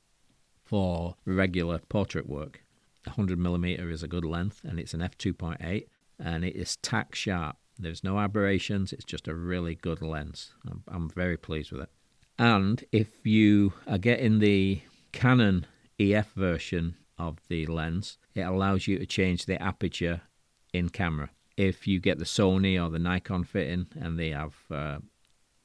for 0.65 1.17
regular 1.25 1.81
portrait 1.89 2.29
work. 2.29 2.63
100 3.05 3.39
millimeter 3.39 3.91
is 3.91 4.03
a 4.03 4.09
good 4.09 4.25
length, 4.25 4.61
and 4.63 4.79
it's 4.79 4.95
an 4.95 5.01
f2.8, 5.01 5.87
and 6.19 6.45
it 6.45 6.55
is 6.55 6.77
tack 6.77 7.15
sharp. 7.15 7.57
There's 7.79 8.05
no 8.05 8.19
aberrations. 8.19 8.93
It's 8.93 9.05
just 9.05 9.27
a 9.27 9.35
really 9.35 9.75
good 9.75 10.03
lens. 10.03 10.53
I'm, 10.71 10.85
I'm 10.87 11.09
very 11.09 11.39
pleased 11.39 11.73
with 11.73 11.81
it. 11.83 11.91
And 12.41 12.83
if 12.91 13.27
you 13.27 13.75
are 13.87 13.99
getting 13.99 14.39
the 14.39 14.81
Canon 15.13 15.67
EF 15.99 16.33
version 16.33 16.97
of 17.19 17.37
the 17.51 17.67
lens, 17.67 18.17
it 18.35 18.41
allows 18.41 18.87
you 18.87 18.99
to 18.99 19.05
change 19.05 19.45
the 19.45 19.63
aperture 19.63 20.23
in 20.73 20.89
camera. 20.89 21.29
If 21.59 21.87
you 21.87 22.01
get 22.01 22.19
the 22.19 22.25
Sony 22.25 22.83
or 22.83 22.89
the 22.89 22.99
Nikon 22.99 23.45
fitting 23.45 23.89
and 23.95 24.19
they 24.19 24.31
have 24.31 24.55
uh, 24.71 25.01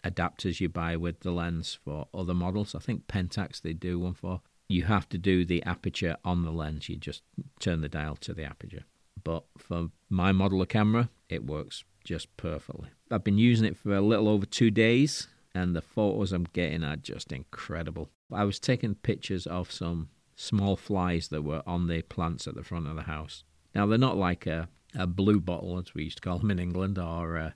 adapters 0.04 0.60
you 0.60 0.68
buy 0.68 0.98
with 0.98 1.22
the 1.22 1.32
lens 1.32 1.80
for 1.82 2.10
other 2.14 2.34
models, 2.34 2.76
I 2.76 2.80
think 2.80 3.08
Pentax 3.08 3.62
they 3.62 3.72
do 3.72 3.98
one 3.98 4.14
for, 4.14 4.42
you 4.68 4.84
have 4.84 5.08
to 5.10 5.18
do 5.18 5.46
the 5.46 5.64
aperture 5.64 6.18
on 6.26 6.44
the 6.44 6.52
lens. 6.52 6.90
You 6.90 6.98
just 6.98 7.22
turn 7.62 7.80
the 7.80 7.88
dial 7.88 8.18
to 8.18 8.34
the 8.34 8.44
aperture. 8.44 8.84
But 9.24 9.46
for 9.58 9.92
my 10.10 10.34
model 10.34 10.62
of 10.62 10.68
camera, 10.68 11.10
it 11.30 11.46
works 11.46 11.86
just 12.04 12.36
perfectly. 12.36 12.90
I've 13.10 13.24
been 13.24 13.38
using 13.38 13.66
it 13.66 13.78
for 13.78 13.96
a 13.96 14.02
little 14.02 14.28
over 14.28 14.46
two 14.46 14.72
days, 14.72 15.30
and 15.56 15.74
the 15.74 15.82
photos 15.82 16.34
I'm 16.34 16.48
getting 16.52 16.84
are 16.84 16.98
just 16.98 17.32
incredible. 17.32 18.10
I 18.32 18.44
was 18.44 18.60
taking 18.60 18.96
pictures 18.96 19.48
of 19.48 19.72
some 19.72 20.10
small 20.36 20.76
flies 20.76 21.30
that 21.30 21.44
were 21.44 21.64
on 21.66 21.88
the 21.88 22.02
plants 22.02 22.46
at 22.46 22.56
the 22.56 22.64
front 22.64 22.88
of 22.88 22.98
the 22.98 23.04
house. 23.04 23.46
Now, 23.74 23.86
they're 23.86 23.98
not 23.98 24.18
like 24.18 24.46
a, 24.46 24.68
a 24.94 25.08
blue 25.08 25.40
bottle, 25.40 25.78
as 25.80 25.94
we 25.94 26.04
used 26.04 26.18
to 26.18 26.22
call 26.22 26.40
them 26.40 26.52
in 26.52 26.60
England, 26.60 27.00
or 27.00 27.38
a, 27.38 27.56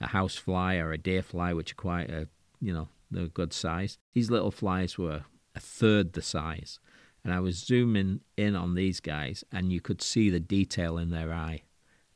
a 0.00 0.06
house 0.06 0.36
fly 0.36 0.76
or 0.76 0.92
a 0.92 0.98
day 0.98 1.20
fly, 1.22 1.52
which 1.52 1.72
are 1.72 1.76
quite 1.76 2.08
a, 2.08 2.28
you 2.60 2.72
know, 2.72 2.88
they're 3.10 3.26
good 3.26 3.52
size. 3.52 3.98
These 4.14 4.30
little 4.30 4.52
flies 4.52 4.96
were 4.96 5.24
a 5.56 5.60
third 5.60 6.12
the 6.12 6.22
size. 6.22 6.78
And 7.24 7.34
I 7.34 7.40
was 7.40 7.56
zooming 7.56 8.20
in 8.36 8.54
on 8.54 8.74
these 8.74 9.00
guys, 9.00 9.42
and 9.50 9.72
you 9.72 9.80
could 9.80 10.00
see 10.00 10.30
the 10.30 10.40
detail 10.40 10.96
in 10.98 11.10
their 11.10 11.34
eye. 11.34 11.62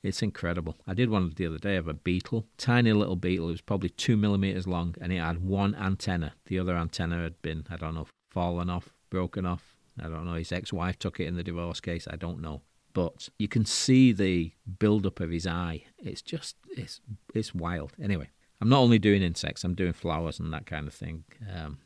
It's 0.04 0.22
incredible. 0.22 0.76
I 0.86 0.92
did 0.92 1.08
one 1.08 1.32
the 1.34 1.46
other 1.46 1.58
day 1.58 1.76
of 1.76 1.88
a 1.88 1.94
beetle, 1.94 2.46
tiny 2.58 2.92
little 2.92 3.16
beetle. 3.16 3.48
It 3.48 3.52
was 3.52 3.60
probably 3.62 3.88
two 3.88 4.18
millimeters 4.18 4.66
long, 4.66 4.94
and 5.00 5.10
it 5.10 5.16
had 5.16 5.42
one 5.42 5.74
antenna. 5.74 6.34
The 6.44 6.58
other 6.58 6.76
antenna 6.76 7.22
had 7.22 7.40
been, 7.40 7.66
I 7.70 7.76
don't 7.76 7.94
know, 7.94 8.06
fallen 8.30 8.68
off, 8.68 8.90
broken 9.08 9.46
off. 9.46 9.78
I 9.98 10.08
don't 10.08 10.26
know. 10.26 10.34
His 10.34 10.52
ex-wife 10.52 10.98
took 10.98 11.20
it 11.20 11.26
in 11.26 11.36
the 11.36 11.42
divorce 11.42 11.80
case. 11.80 12.06
I 12.10 12.16
don't 12.16 12.42
know, 12.42 12.60
but 12.92 13.30
you 13.38 13.48
can 13.48 13.64
see 13.64 14.12
the 14.12 14.52
build-up 14.78 15.20
of 15.20 15.30
his 15.30 15.46
eye. 15.46 15.84
It's 15.98 16.20
just, 16.20 16.56
it's, 16.76 17.00
it's 17.34 17.54
wild. 17.54 17.94
Anyway, 18.00 18.28
I'm 18.60 18.68
not 18.68 18.80
only 18.80 18.98
doing 18.98 19.22
insects. 19.22 19.64
I'm 19.64 19.74
doing 19.74 19.94
flowers 19.94 20.38
and 20.38 20.52
that 20.52 20.66
kind 20.66 20.86
of 20.86 20.92
thing. 20.92 21.24
Um, 21.50 21.78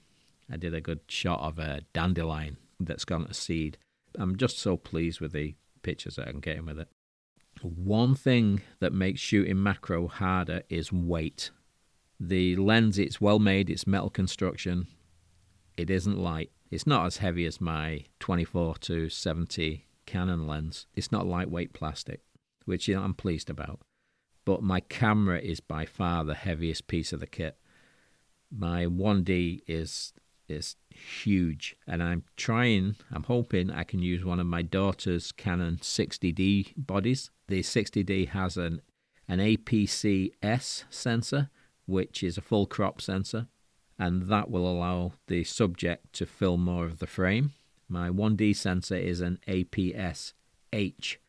I 0.50 0.56
did 0.56 0.74
a 0.74 0.80
good 0.80 1.02
shot 1.06 1.38
of 1.38 1.60
a 1.60 1.82
dandelion 1.92 2.56
that's 2.80 3.04
gone 3.04 3.26
to 3.26 3.34
seed. 3.34 3.78
I'm 4.18 4.34
just 4.34 4.58
so 4.58 4.76
pleased 4.76 5.20
with 5.20 5.30
the 5.30 5.54
pictures 5.82 6.16
that 6.16 6.26
I'm 6.26 6.40
getting 6.40 6.66
with 6.66 6.80
it. 6.80 6.88
One 7.62 8.14
thing 8.14 8.62
that 8.80 8.92
makes 8.92 9.20
shooting 9.20 9.62
macro 9.62 10.06
harder 10.08 10.62
is 10.68 10.92
weight. 10.92 11.50
The 12.20 12.56
lens, 12.56 12.98
it's 12.98 13.20
well 13.20 13.38
made, 13.38 13.70
it's 13.70 13.86
metal 13.86 14.10
construction, 14.10 14.86
it 15.76 15.90
isn't 15.90 16.18
light. 16.18 16.50
It's 16.70 16.86
not 16.86 17.06
as 17.06 17.18
heavy 17.18 17.46
as 17.46 17.60
my 17.60 18.04
24 18.20 18.76
to 18.78 19.08
70 19.08 19.86
Canon 20.06 20.46
lens. 20.46 20.86
It's 20.94 21.12
not 21.12 21.26
lightweight 21.26 21.72
plastic, 21.72 22.20
which 22.64 22.88
I'm 22.88 23.14
pleased 23.14 23.48
about. 23.50 23.80
but 24.48 24.62
my 24.62 24.80
camera 24.80 25.38
is 25.38 25.60
by 25.60 25.84
far 25.84 26.24
the 26.24 26.32
heaviest 26.34 26.86
piece 26.86 27.12
of 27.12 27.20
the 27.20 27.26
kit. 27.26 27.58
My 28.50 28.86
1D 28.86 29.60
is 29.66 30.14
is 30.48 30.76
huge, 30.90 31.76
and 31.86 32.02
I'm 32.02 32.24
trying. 32.36 32.96
I'm 33.12 33.24
hoping 33.24 33.70
I 33.70 33.84
can 33.84 34.00
use 34.00 34.24
one 34.24 34.40
of 34.40 34.46
my 34.46 34.62
daughter's 34.62 35.32
Canon 35.32 35.78
60D 35.78 36.74
bodies. 36.76 37.30
The 37.48 37.60
60D 37.60 38.28
has 38.28 38.56
an 38.56 38.82
an 39.28 39.40
APC-S 39.40 40.84
sensor, 40.88 41.50
which 41.86 42.22
is 42.22 42.38
a 42.38 42.42
full 42.42 42.66
crop 42.66 43.00
sensor, 43.00 43.46
and 43.98 44.22
that 44.22 44.50
will 44.50 44.66
allow 44.66 45.12
the 45.26 45.44
subject 45.44 46.14
to 46.14 46.24
film 46.24 46.64
more 46.64 46.86
of 46.86 46.98
the 46.98 47.06
frame. 47.06 47.52
My 47.88 48.08
1D 48.08 48.56
sensor 48.56 48.96
is 48.96 49.20
an 49.20 49.38
APS-H, 49.46 51.20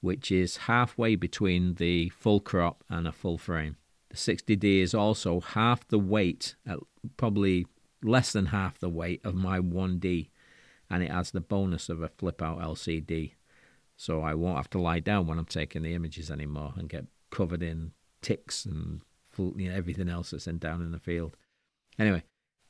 which 0.00 0.32
is 0.32 0.56
halfway 0.58 1.14
between 1.14 1.74
the 1.74 2.08
full 2.10 2.40
crop 2.40 2.82
and 2.88 3.06
a 3.06 3.12
full 3.12 3.38
frame. 3.38 3.76
The 4.10 4.16
60D 4.16 4.80
is 4.80 4.94
also 4.94 5.40
half 5.40 5.86
the 5.86 5.98
weight, 5.98 6.56
at 6.66 6.78
probably 7.16 7.66
less 8.04 8.32
than 8.32 8.46
half 8.46 8.78
the 8.78 8.88
weight 8.88 9.20
of 9.24 9.34
my 9.34 9.58
1D, 9.58 10.28
and 10.90 11.02
it 11.02 11.10
has 11.10 11.30
the 11.30 11.40
bonus 11.40 11.88
of 11.88 12.02
a 12.02 12.08
flip 12.08 12.42
out 12.42 12.60
LCD. 12.60 13.32
So 13.96 14.22
I 14.22 14.34
won't 14.34 14.56
have 14.56 14.70
to 14.70 14.80
lie 14.80 15.00
down 15.00 15.26
when 15.26 15.38
I'm 15.38 15.44
taking 15.44 15.82
the 15.82 15.94
images 15.94 16.30
anymore 16.30 16.74
and 16.76 16.88
get 16.88 17.06
covered 17.30 17.62
in 17.62 17.92
ticks 18.22 18.64
and 18.64 19.00
you 19.38 19.68
know, 19.68 19.74
everything 19.74 20.08
else 20.08 20.30
that's 20.30 20.46
in 20.46 20.58
down 20.58 20.82
in 20.82 20.92
the 20.92 20.98
field. 20.98 21.36
Anyway, 21.98 22.22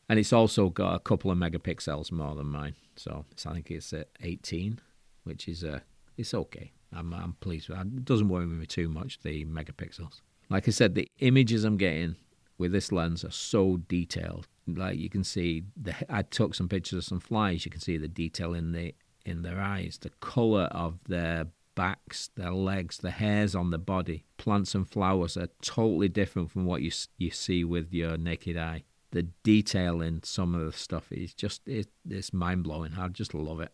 and 0.09 0.19
it's 0.19 0.33
also 0.33 0.69
got 0.69 0.95
a 0.95 1.01
couple 1.01 1.31
of 1.31 1.39
megapixels 1.39 2.13
more 2.13 2.35
than 2.35 2.47
mine. 2.47 2.75
So 2.97 3.25
I 3.47 3.53
think 3.53 3.71
it's 3.71 3.93
at 3.93 4.09
18, 4.23 4.79
which 5.25 5.49
is 5.49 5.65
uh, 5.65 5.81
it's 6.17 6.35
okay. 6.35 6.73
I'm, 6.93 7.13
I'm 7.13 7.37
pleased 7.41 7.69
with 7.69 7.79
that. 7.79 7.87
It 7.87 8.05
doesn't 8.05 8.29
worry 8.29 8.47
me 8.47 8.67
too 8.67 8.89
much, 8.89 9.21
the 9.23 9.45
megapixels. 9.45 10.21
Like 10.51 10.69
I 10.69 10.71
said, 10.71 10.95
the 10.95 11.09
images 11.21 11.65
I'm 11.65 11.79
getting 11.79 12.17
with 12.65 12.73
this 12.73 12.91
lens 12.91 13.27
are 13.27 13.31
so 13.31 13.77
detailed. 13.77 14.49
Like 14.67 14.99
you 14.99 15.11
can 15.11 15.23
see, 15.23 15.65
the, 15.77 15.95
I 16.09 16.23
took 16.23 16.55
some 16.55 16.67
pictures 16.67 16.97
of 16.97 17.05
some 17.05 17.21
flies. 17.21 17.67
You 17.67 17.71
can 17.71 17.83
see 17.83 17.99
the 17.99 18.09
detail 18.09 18.55
in 18.55 18.73
the 18.73 18.95
in 19.27 19.43
their 19.43 19.61
eyes, 19.61 19.99
the 20.01 20.11
color 20.21 20.65
of 20.65 20.99
their 21.07 21.49
backs, 21.75 22.31
their 22.37 22.53
legs, 22.53 22.99
the 22.99 23.11
hairs 23.11 23.55
on 23.55 23.71
the 23.71 23.79
body. 23.79 24.25
Plants 24.39 24.75
and 24.75 24.89
flowers 24.89 25.37
are 25.37 25.49
totally 25.61 26.09
different 26.09 26.51
from 26.51 26.65
what 26.65 26.81
you 26.81 26.91
you 27.19 27.31
see 27.31 27.65
with 27.65 27.93
your 27.93 28.17
naked 28.17 28.57
eye. 28.57 28.85
The 29.11 29.25
detail 29.43 30.01
in 30.01 30.23
some 30.23 30.55
of 30.55 30.65
the 30.65 30.73
stuff 30.73 31.13
is 31.13 31.35
just 31.35 31.69
it, 31.69 31.89
it's 32.09 32.33
mind 32.33 32.65
blowing. 32.65 32.95
I 32.99 33.09
just 33.09 33.35
love 33.35 33.61
it. 33.61 33.73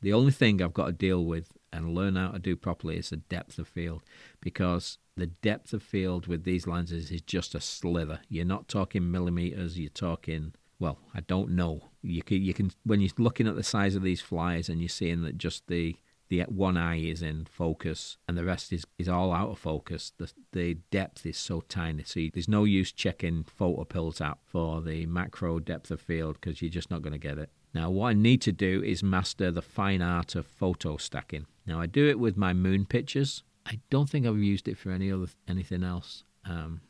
The 0.00 0.12
only 0.12 0.32
thing 0.32 0.60
I've 0.60 0.74
got 0.74 0.86
to 0.86 0.92
deal 0.92 1.24
with 1.24 1.52
and 1.72 1.94
learn 1.94 2.16
how 2.16 2.32
to 2.32 2.40
do 2.40 2.56
properly 2.56 2.96
is 2.96 3.10
the 3.10 3.18
depth 3.18 3.60
of 3.60 3.68
field 3.68 4.02
because 4.40 4.98
the 5.16 5.26
depth 5.26 5.72
of 5.72 5.82
field 5.82 6.26
with 6.26 6.44
these 6.44 6.66
lenses 6.66 7.10
is 7.10 7.20
just 7.20 7.54
a 7.54 7.60
slither. 7.60 8.20
You're 8.28 8.44
not 8.44 8.68
talking 8.68 9.10
millimeters, 9.10 9.78
you're 9.78 9.90
talking 9.90 10.54
well, 10.82 10.98
I 11.14 11.20
don't 11.20 11.50
know. 11.50 11.90
You 12.02 12.24
can 12.24 12.42
you 12.42 12.52
can 12.52 12.72
when 12.84 13.00
you're 13.00 13.10
looking 13.16 13.46
at 13.46 13.54
the 13.54 13.62
size 13.62 13.94
of 13.94 14.02
these 14.02 14.20
flies 14.20 14.68
and 14.68 14.80
you're 14.80 14.88
seeing 14.88 15.22
that 15.22 15.38
just 15.38 15.68
the 15.68 15.96
the 16.28 16.40
one 16.48 16.76
eye 16.76 16.98
is 16.98 17.22
in 17.22 17.44
focus 17.44 18.16
and 18.26 18.36
the 18.36 18.44
rest 18.44 18.72
is, 18.72 18.84
is 18.98 19.08
all 19.08 19.32
out 19.32 19.50
of 19.50 19.58
focus. 19.58 20.12
The 20.18 20.32
the 20.52 20.74
depth 20.90 21.24
is 21.24 21.36
so 21.36 21.60
tiny, 21.68 22.02
so 22.02 22.18
you, 22.18 22.30
there's 22.34 22.48
no 22.48 22.64
use 22.64 22.90
checking 22.90 23.44
PhotoPills 23.44 24.20
app 24.20 24.40
for 24.44 24.80
the 24.80 25.06
macro 25.06 25.60
depth 25.60 25.92
of 25.92 26.00
field 26.00 26.38
because 26.40 26.60
you're 26.60 26.70
just 26.70 26.90
not 26.90 27.02
going 27.02 27.12
to 27.12 27.18
get 27.18 27.38
it. 27.38 27.50
Now, 27.74 27.90
what 27.90 28.08
I 28.08 28.12
need 28.14 28.42
to 28.42 28.52
do 28.52 28.82
is 28.82 29.02
master 29.02 29.50
the 29.50 29.62
fine 29.62 30.02
art 30.02 30.34
of 30.34 30.46
photo 30.46 30.96
stacking. 30.96 31.46
Now, 31.66 31.80
I 31.80 31.86
do 31.86 32.08
it 32.08 32.18
with 32.18 32.36
my 32.36 32.52
moon 32.52 32.86
pictures. 32.86 33.44
I 33.66 33.80
don't 33.90 34.08
think 34.08 34.26
I've 34.26 34.38
used 34.38 34.68
it 34.68 34.78
for 34.78 34.90
any 34.90 35.10
other 35.10 35.26
anything 35.48 35.84
else. 35.84 36.24
Um, 36.44 36.80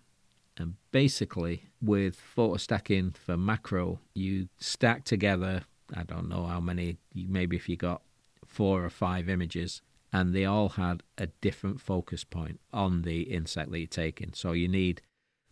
and 0.56 0.74
basically, 0.90 1.64
with 1.80 2.16
photo 2.16 2.56
stacking 2.56 3.12
for 3.12 3.36
macro, 3.36 4.00
you 4.14 4.48
stack 4.58 5.04
together. 5.04 5.62
I 5.94 6.02
don't 6.04 6.28
know 6.28 6.44
how 6.44 6.60
many. 6.60 6.98
Maybe 7.14 7.56
if 7.56 7.68
you 7.68 7.76
got 7.76 8.02
four 8.46 8.84
or 8.84 8.90
five 8.90 9.28
images, 9.28 9.82
and 10.12 10.34
they 10.34 10.44
all 10.44 10.70
had 10.70 11.02
a 11.16 11.26
different 11.26 11.80
focus 11.80 12.24
point 12.24 12.60
on 12.72 13.02
the 13.02 13.22
insect 13.22 13.70
that 13.70 13.78
you're 13.78 13.86
taking. 13.86 14.32
So 14.34 14.52
you 14.52 14.68
need 14.68 15.00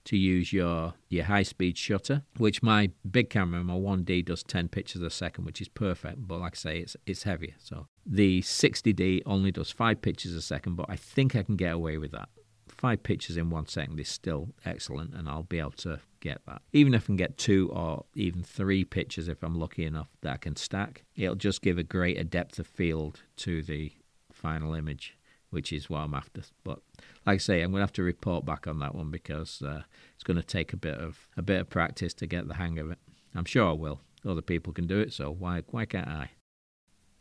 to 0.04 0.16
use 0.16 0.52
your 0.52 0.94
your 1.08 1.24
high 1.24 1.42
speed 1.42 1.76
shutter, 1.76 2.22
which 2.38 2.62
my 2.62 2.90
big 3.08 3.30
camera, 3.30 3.62
my 3.62 3.74
1D, 3.74 4.24
does 4.24 4.42
10 4.42 4.68
pictures 4.68 5.02
a 5.02 5.10
second, 5.10 5.44
which 5.44 5.60
is 5.60 5.68
perfect. 5.68 6.26
But 6.26 6.40
like 6.40 6.54
I 6.54 6.56
say, 6.56 6.78
it's 6.78 6.96
it's 7.06 7.24
heavier. 7.24 7.54
So 7.58 7.86
the 8.06 8.40
60D 8.42 9.22
only 9.26 9.50
does 9.50 9.70
five 9.70 10.02
pictures 10.02 10.34
a 10.34 10.42
second, 10.42 10.76
but 10.76 10.86
I 10.88 10.96
think 10.96 11.36
I 11.36 11.42
can 11.42 11.56
get 11.56 11.72
away 11.72 11.98
with 11.98 12.12
that. 12.12 12.28
Five 12.68 13.02
pictures 13.02 13.36
in 13.36 13.50
one 13.50 13.66
second 13.66 13.98
is 13.98 14.08
still 14.08 14.50
excellent, 14.64 15.14
and 15.14 15.28
I'll 15.28 15.42
be 15.42 15.58
able 15.58 15.72
to 15.72 16.00
get 16.20 16.40
that. 16.46 16.62
Even 16.72 16.94
if 16.94 17.04
I 17.04 17.06
can 17.06 17.16
get 17.16 17.36
two 17.36 17.70
or 17.72 18.04
even 18.14 18.42
three 18.42 18.84
pictures, 18.84 19.28
if 19.28 19.42
I'm 19.42 19.56
lucky 19.56 19.84
enough 19.84 20.08
that 20.22 20.34
I 20.34 20.36
can 20.36 20.56
stack, 20.56 21.04
it'll 21.16 21.34
just 21.34 21.62
give 21.62 21.78
a 21.78 21.82
greater 21.82 22.24
depth 22.24 22.58
of 22.58 22.66
field 22.66 23.22
to 23.38 23.62
the 23.62 23.92
final 24.32 24.74
image 24.74 25.16
which 25.50 25.72
is 25.72 25.90
what 25.90 26.00
I'm 26.00 26.14
after. 26.14 26.42
But 26.64 26.80
like 27.26 27.34
I 27.34 27.38
say, 27.38 27.62
I'm 27.62 27.70
going 27.70 27.80
to 27.80 27.84
have 27.84 27.92
to 27.94 28.02
report 28.02 28.44
back 28.44 28.66
on 28.66 28.78
that 28.78 28.94
one 28.94 29.10
because 29.10 29.62
uh, 29.62 29.82
it's 30.14 30.24
going 30.24 30.36
to 30.36 30.42
take 30.42 30.72
a 30.72 30.76
bit 30.76 30.98
of 30.98 31.28
a 31.36 31.42
bit 31.42 31.60
of 31.60 31.70
practice 31.70 32.14
to 32.14 32.26
get 32.26 32.48
the 32.48 32.54
hang 32.54 32.78
of 32.78 32.90
it. 32.90 32.98
I'm 33.34 33.44
sure 33.44 33.68
I 33.68 33.72
will. 33.72 34.00
Other 34.26 34.42
people 34.42 34.72
can 34.72 34.86
do 34.86 34.98
it, 34.98 35.12
so 35.12 35.30
why 35.30 35.62
why 35.70 35.84
can't 35.84 36.08
I? 36.08 36.30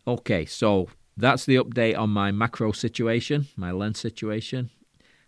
Okay, 0.07 0.45
so 0.45 0.89
that's 1.15 1.45
the 1.45 1.57
update 1.57 1.97
on 1.97 2.09
my 2.09 2.31
macro 2.31 2.71
situation, 2.71 3.47
my 3.55 3.71
lens 3.71 3.99
situation, 3.99 4.69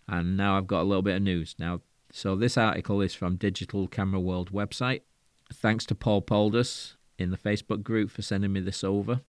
and 0.08 0.38
now 0.38 0.58
I've 0.58 0.68
got 0.68 0.82
a 0.82 0.90
little 0.90 1.02
bit 1.02 1.18
of 1.18 1.22
news. 1.22 1.56
Now, 1.60 1.82
so 2.12 2.36
this 2.36 2.58
article 2.58 3.02
is 3.02 3.14
from 3.14 3.36
Digital 3.36 3.88
Camera 3.88 4.20
World 4.20 4.52
website. 4.52 5.02
Thanks 5.54 5.86
to 5.88 5.96
Paul 5.96 6.22
Poldus 6.22 6.96
in 7.18 7.32
the 7.32 7.38
Facebook 7.38 7.84
group 7.84 8.10
for 8.10 8.22
sending 8.22 8.54
me 8.54 8.60
this 8.60 8.84
over. 8.84 9.22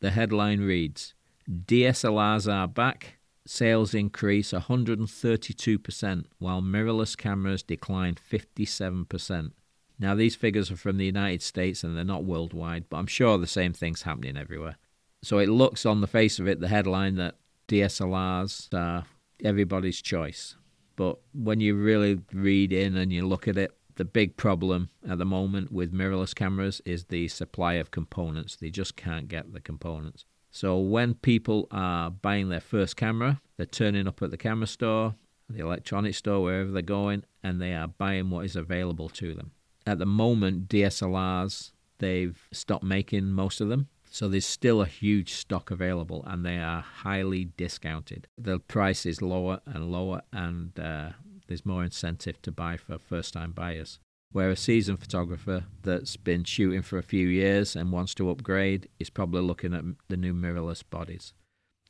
The 0.00 0.10
headline 0.10 0.60
reads 0.60 1.14
DSLRs 1.48 2.52
are 2.52 2.68
back, 2.68 3.17
sales 3.48 3.94
increase 3.94 4.52
132%, 4.52 6.24
while 6.38 6.60
mirrorless 6.60 7.16
cameras 7.16 7.62
decline 7.62 8.14
57%. 8.14 9.52
Now, 9.98 10.14
these 10.14 10.36
figures 10.36 10.70
are 10.70 10.76
from 10.76 10.98
the 10.98 11.06
United 11.06 11.42
States 11.42 11.82
and 11.82 11.96
they're 11.96 12.04
not 12.04 12.24
worldwide, 12.24 12.88
but 12.88 12.98
I'm 12.98 13.06
sure 13.06 13.38
the 13.38 13.46
same 13.46 13.72
thing's 13.72 14.02
happening 14.02 14.36
everywhere. 14.36 14.76
So 15.22 15.38
it 15.38 15.48
looks 15.48 15.84
on 15.84 16.00
the 16.00 16.06
face 16.06 16.38
of 16.38 16.46
it, 16.46 16.60
the 16.60 16.68
headline, 16.68 17.16
that 17.16 17.36
DSLRs 17.66 18.72
are 18.72 19.06
everybody's 19.42 20.00
choice. 20.00 20.56
But 20.94 21.18
when 21.32 21.60
you 21.60 21.74
really 21.74 22.20
read 22.32 22.72
in 22.72 22.96
and 22.96 23.12
you 23.12 23.26
look 23.26 23.48
at 23.48 23.56
it, 23.56 23.72
the 23.96 24.04
big 24.04 24.36
problem 24.36 24.90
at 25.08 25.18
the 25.18 25.24
moment 25.24 25.72
with 25.72 25.92
mirrorless 25.92 26.34
cameras 26.34 26.80
is 26.84 27.04
the 27.04 27.26
supply 27.28 27.74
of 27.74 27.90
components. 27.90 28.56
They 28.56 28.70
just 28.70 28.94
can't 28.94 29.26
get 29.26 29.52
the 29.52 29.60
components. 29.60 30.24
So 30.50 30.78
when 30.78 31.14
people 31.14 31.68
are 31.70 32.10
buying 32.10 32.48
their 32.48 32.60
first 32.60 32.96
camera, 32.96 33.40
they're 33.56 33.66
turning 33.66 34.08
up 34.08 34.22
at 34.22 34.30
the 34.30 34.36
camera 34.36 34.66
store, 34.66 35.14
the 35.48 35.60
electronics 35.60 36.18
store, 36.18 36.42
wherever 36.42 36.70
they're 36.70 36.82
going, 36.82 37.24
and 37.42 37.60
they 37.60 37.74
are 37.74 37.88
buying 37.88 38.30
what 38.30 38.44
is 38.44 38.56
available 38.56 39.08
to 39.10 39.34
them. 39.34 39.52
At 39.86 39.98
the 39.98 40.06
moment, 40.06 40.68
DSLRs, 40.68 41.72
they've 41.98 42.38
stopped 42.52 42.84
making 42.84 43.32
most 43.32 43.60
of 43.60 43.68
them. 43.68 43.88
So 44.10 44.28
there's 44.28 44.46
still 44.46 44.80
a 44.80 44.86
huge 44.86 45.32
stock 45.34 45.70
available, 45.70 46.24
and 46.26 46.44
they 46.44 46.58
are 46.58 46.80
highly 46.80 47.46
discounted. 47.56 48.26
The 48.38 48.58
price 48.58 49.04
is 49.04 49.20
lower 49.20 49.60
and 49.66 49.92
lower, 49.92 50.22
and 50.32 50.78
uh, 50.78 51.10
there's 51.46 51.66
more 51.66 51.84
incentive 51.84 52.40
to 52.42 52.52
buy 52.52 52.76
for 52.76 52.98
first-time 52.98 53.52
buyers. 53.52 53.98
Where 54.30 54.50
a 54.50 54.56
seasoned 54.56 55.00
photographer 55.00 55.64
that's 55.82 56.16
been 56.16 56.44
shooting 56.44 56.82
for 56.82 56.98
a 56.98 57.02
few 57.02 57.28
years 57.28 57.74
and 57.74 57.90
wants 57.90 58.14
to 58.16 58.30
upgrade 58.30 58.88
is 58.98 59.08
probably 59.08 59.40
looking 59.40 59.72
at 59.72 59.84
the 60.08 60.16
new 60.18 60.34
mirrorless 60.34 60.82
bodies. 60.88 61.32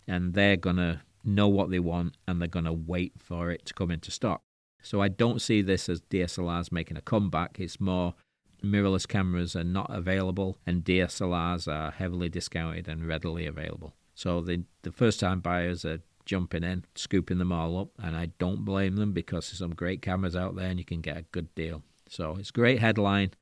And 0.06 0.34
they're 0.34 0.56
going 0.56 0.76
to 0.76 1.00
know 1.24 1.48
what 1.48 1.70
they 1.70 1.80
want 1.80 2.16
and 2.26 2.40
they're 2.40 2.48
going 2.48 2.64
to 2.64 2.72
wait 2.72 3.14
for 3.18 3.50
it 3.50 3.66
to 3.66 3.74
come 3.74 3.90
into 3.90 4.10
stock. 4.10 4.40
So 4.82 5.02
I 5.02 5.08
don't 5.08 5.42
see 5.42 5.62
this 5.62 5.88
as 5.88 6.00
DSLRs 6.02 6.70
making 6.70 6.96
a 6.96 7.02
comeback. 7.02 7.58
It's 7.58 7.80
more 7.80 8.14
mirrorless 8.62 9.06
cameras 9.06 9.54
are 9.56 9.64
not 9.64 9.90
available 9.90 10.58
and 10.66 10.84
DSLRs 10.84 11.66
are 11.66 11.90
heavily 11.90 12.28
discounted 12.28 12.88
and 12.88 13.06
readily 13.06 13.46
available. 13.46 13.94
So 14.14 14.40
the, 14.40 14.64
the 14.82 14.92
first 14.92 15.20
time 15.20 15.40
buyers 15.40 15.84
are 15.84 16.00
jumping 16.24 16.64
in, 16.64 16.84
scooping 16.94 17.38
them 17.38 17.52
all 17.52 17.78
up, 17.78 17.88
and 18.02 18.16
I 18.16 18.26
don't 18.38 18.64
blame 18.64 18.96
them 18.96 19.12
because 19.12 19.48
there's 19.48 19.58
some 19.58 19.74
great 19.74 20.02
cameras 20.02 20.36
out 20.36 20.56
there 20.56 20.68
and 20.68 20.78
you 20.78 20.84
can 20.84 21.00
get 21.00 21.16
a 21.16 21.22
good 21.22 21.54
deal. 21.54 21.82
So 22.08 22.36
it's 22.38 22.50
a 22.50 22.52
great 22.52 22.80
headline 22.80 23.32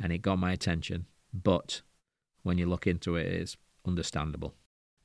and 0.00 0.12
it 0.12 0.18
got 0.18 0.38
my 0.38 0.52
attention. 0.52 1.06
But 1.32 1.82
when 2.42 2.58
you 2.58 2.66
look 2.66 2.86
into 2.86 3.16
it, 3.16 3.26
it's 3.26 3.56
understandable. 3.86 4.54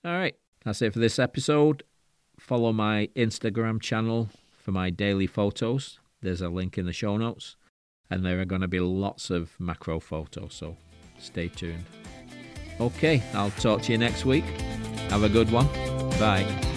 All 0.05 0.13
right, 0.13 0.35
that's 0.63 0.81
it 0.81 0.93
for 0.93 0.99
this 0.99 1.19
episode. 1.19 1.83
Follow 2.39 2.73
my 2.73 3.09
Instagram 3.15 3.81
channel 3.81 4.29
for 4.57 4.71
my 4.71 4.89
daily 4.89 5.27
photos. 5.27 5.99
There's 6.21 6.41
a 6.41 6.49
link 6.49 6.77
in 6.77 6.85
the 6.85 6.93
show 6.93 7.17
notes. 7.17 7.55
And 8.09 8.25
there 8.25 8.39
are 8.39 8.45
going 8.45 8.61
to 8.61 8.67
be 8.67 8.79
lots 8.79 9.29
of 9.29 9.55
macro 9.59 9.99
photos, 9.99 10.53
so 10.53 10.77
stay 11.19 11.47
tuned. 11.47 11.85
Okay, 12.79 13.23
I'll 13.33 13.51
talk 13.51 13.81
to 13.83 13.91
you 13.91 13.97
next 13.97 14.25
week. 14.25 14.43
Have 15.09 15.23
a 15.23 15.29
good 15.29 15.51
one. 15.51 15.67
Bye. 16.19 16.72